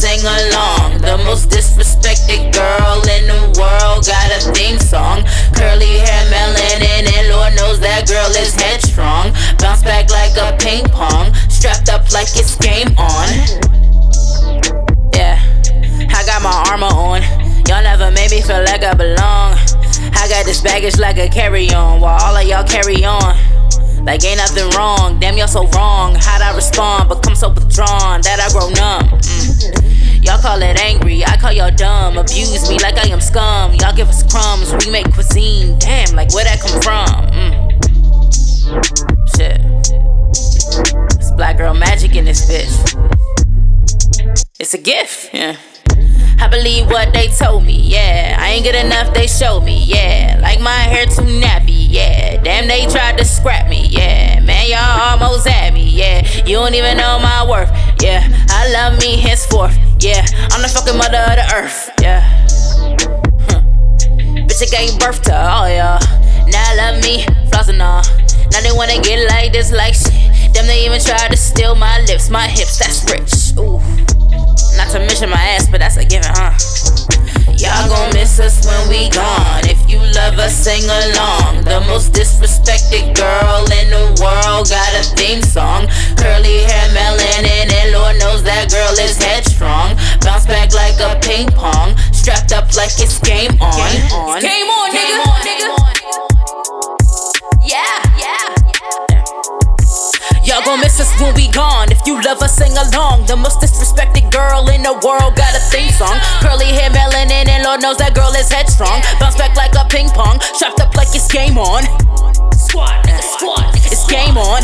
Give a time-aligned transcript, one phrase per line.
[0.00, 0.96] sing along.
[1.04, 5.28] The most disrespected girl in the world got a theme song.
[5.52, 9.36] Curly hair, melanin, and Lord knows that girl is headstrong.
[9.60, 13.28] Bounce back like a ping pong, strapped up like it's game on.
[15.12, 15.36] Yeah,
[16.08, 17.20] I got my armor on.
[17.68, 19.52] Y'all never made me feel like I belong.
[20.16, 23.36] I got this baggage like a carry on, while all of y'all carry on.
[24.06, 26.14] Like ain't nothing wrong, damn y'all so wrong.
[26.14, 27.10] How'd I respond?
[27.10, 29.20] Become so withdrawn that I grow numb.
[29.20, 29.89] Mm.
[30.22, 32.18] Y'all call it angry, I call y'all dumb.
[32.18, 33.74] Abuse me like I am scum.
[33.74, 35.78] Y'all give us crumbs, we make cuisine.
[35.78, 37.06] Damn, like where that come from?
[37.32, 37.70] Mm.
[39.34, 39.60] Shit.
[41.18, 42.76] It's black girl magic in this bitch.
[44.58, 45.56] It's a gift, yeah.
[46.38, 48.36] I believe what they told me, yeah.
[48.38, 50.38] I ain't good enough, they showed me, yeah.
[50.40, 52.42] Like my hair too nappy, yeah.
[52.42, 54.40] Damn, they tried to scrap me, yeah.
[54.40, 56.26] Man, y'all almost at me, yeah.
[56.46, 58.26] You don't even know my worth, yeah.
[58.48, 60.24] I love me henceforth, yeah.
[60.50, 62.20] I'm the fucking mother of the earth, yeah.
[63.48, 63.62] Huh.
[64.48, 66.00] Bitch, I gave birth to all y'all.
[66.48, 68.02] Now I love me, flossing all.
[68.52, 70.54] Now they wanna get like this, like shit.
[70.54, 73.56] Them they even try to steal my lips, my hips, that's rich.
[73.58, 73.78] Ooh.
[74.76, 76.56] Not to mention my ass, but that's a given, huh?
[77.60, 79.60] Y'all gon' miss us when we gone.
[79.68, 81.62] If you love us, sing along.
[81.64, 81.84] The
[92.70, 94.40] up like it's game on.
[94.40, 94.90] Game on,
[95.42, 95.70] nigga.
[97.62, 97.78] Yeah,
[98.18, 98.54] yeah.
[99.10, 99.24] Yeah.
[100.44, 101.90] Y'all gon' miss us when we gone.
[101.90, 103.26] If you love us, sing along.
[103.26, 106.18] The most disrespected girl in the world got a theme song.
[106.40, 109.02] Curly hair, melanin, and Lord knows that girl is headstrong.
[109.18, 111.84] Bounce back like a ping pong, strapped up like it's game on.
[112.54, 114.62] Squad, nigga, squad, nigga, It's game on.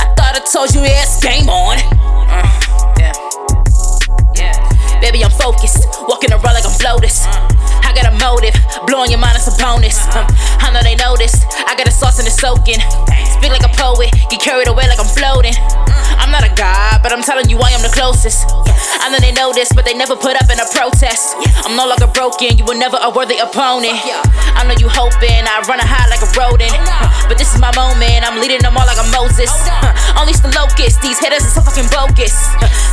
[0.00, 1.78] I thought I told you, yeah, it's game on.
[2.28, 3.33] Uh, yeah.
[5.04, 7.28] Baby, I'm focused, walking around like I'm Flotus.
[7.84, 8.56] I got a motive,
[8.86, 10.00] blowing your mind is a bonus.
[10.16, 10.24] Um,
[10.64, 12.80] I know they noticed, I got a sauce and it's soaking.
[13.36, 15.52] Speak like a poet, get carried away like I'm floating.
[16.24, 18.48] I'm not a god, but I'm telling you I am the closest.
[18.48, 21.36] I know they know this, but they never put up in a protest.
[21.68, 23.92] I'm no longer broken, you were never a worthy opponent.
[24.56, 26.72] I know you hoping I run a high like a rodent.
[27.28, 29.52] But this is my moment, I'm leading them all like a Moses.
[30.16, 32.32] Unleash the locust, these hitters are so fucking bogus.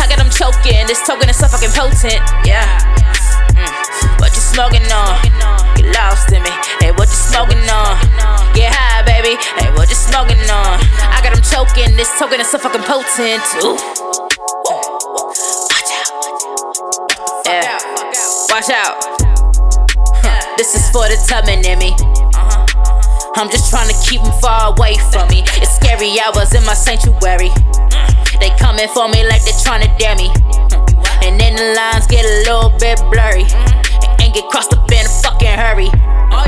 [0.00, 2.24] I got them choking, this token is so fucking potent.
[2.48, 2.64] Yeah.
[3.52, 3.68] Mm.
[4.24, 5.20] What you smoking on?
[5.76, 6.52] Get lost in me.
[6.80, 7.92] Hey, what you smoking on?
[8.56, 8.77] High,
[9.28, 9.42] baby.
[9.60, 10.80] Hey, what you smoking on?
[11.12, 13.44] I got them choking, this token is so fucking potent.
[13.60, 13.76] Ooh.
[15.68, 16.08] Watch out.
[17.44, 17.76] Yeah.
[18.48, 18.96] Watch out.
[20.56, 21.92] This is for the tubbing in me.
[22.34, 22.64] Uh-huh.
[23.36, 25.44] I'm just trying to keep them far away from me.
[25.60, 27.50] It's scary hours in my sanctuary.
[28.40, 30.32] They coming for me like they trying to dare me.
[31.22, 33.44] And then the lines get a little bit blurry.
[34.18, 35.90] And get crossed up in a fucking hurry.
[36.32, 36.44] Oh,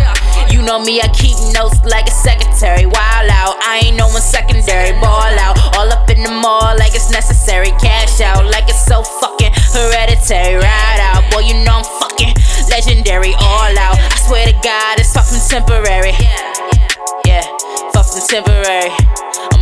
[0.51, 2.87] You know me, I keep notes like a secretary.
[2.87, 4.93] Wild out, I ain't no one secondary.
[5.01, 7.71] Ball out, all up in the mall like it's necessary.
[7.79, 10.57] Cash out like it's so fucking hereditary.
[10.57, 12.35] Ride out, boy, you know I'm fucking
[12.69, 13.35] legendary.
[13.39, 16.15] All out, I swear to God, it's fucking temporary.
[17.27, 17.47] Yeah,
[17.93, 18.91] far from temporary.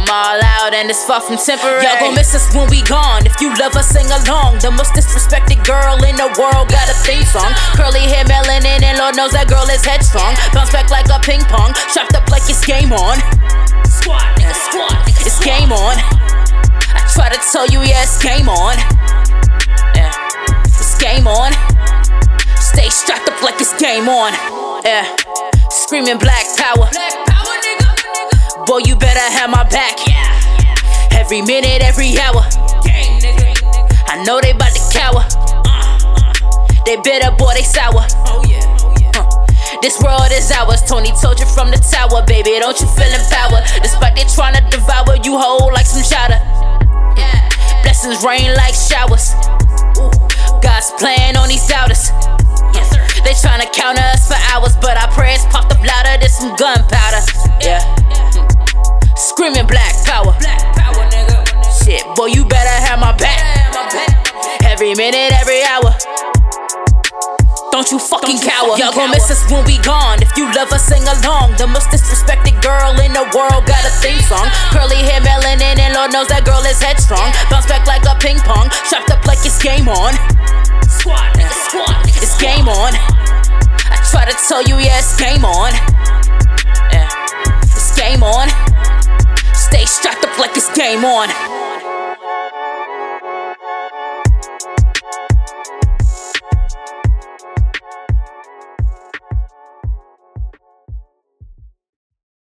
[0.08, 1.84] I'm all out and it's far from temporary.
[1.84, 3.28] Y'all gon' miss us when we gone.
[3.28, 4.56] If you love us, sing along.
[4.64, 7.52] The most disrespected girl in the world got a theme song.
[7.76, 10.32] Curly hair, melanin, and Lord knows that girl is headstrong.
[10.56, 13.20] Bounce back like a ping pong, strapped up like it's game on.
[13.20, 16.00] Nigga, squad, nigga, It's game on.
[16.00, 18.80] I try to tell you, yeah, it's game on.
[19.92, 20.08] Yeah,
[20.64, 21.52] it's game on.
[22.56, 24.32] Stay strapped up like it's game on.
[24.88, 25.04] Yeah,
[25.68, 26.88] screaming black power.
[26.96, 27.27] Black.
[28.66, 29.98] Boy, you better have my back.
[31.12, 32.42] Every minute, every hour.
[34.08, 35.24] I know they bout to cower.
[36.84, 38.04] They bitter, boy, they sour.
[39.82, 40.82] This world is ours.
[40.82, 42.58] Tony told you from the tower, baby.
[42.58, 43.64] Don't you feel empowered?
[43.82, 46.40] Despite they tryna devour you whole like some chowder.
[47.82, 49.34] Blessings rain like showers.
[50.60, 52.10] God's plan on these doubters.
[53.24, 57.22] They tryna counter us for hours, but our prayers popped up louder than some gunpowder.
[57.60, 57.97] Yeah.
[59.48, 60.36] Screaming black power.
[60.44, 61.40] Black power, nigga.
[61.80, 63.40] Shit, boy, you better have my back.
[63.40, 64.68] Damn, my back.
[64.68, 65.88] Every minute, every hour.
[67.72, 68.76] Don't you fucking cower.
[68.76, 70.20] Y'all gon' miss us when we gone.
[70.20, 71.56] If you love us, sing along.
[71.56, 74.52] The most disrespected girl in the world got a theme song.
[74.68, 77.32] Curly hair, melanin, and Lord knows that girl is headstrong.
[77.48, 80.12] Bounce back like a ping pong, strapped up like it's game on.
[80.84, 82.92] Squad, nigga, squad, nigga, It's game on.
[82.92, 85.72] I try to tell you, yeah, it's game on.
[86.92, 87.08] Yeah,
[87.64, 88.52] it's game on.
[89.68, 91.67] Stay strapped up like it's game on.